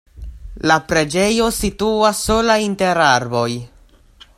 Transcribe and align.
La 0.71 0.77
preĝejo 0.91 1.49
situas 1.59 2.25
sola 2.31 2.57
inter 2.71 3.05
arboj. 3.13 3.49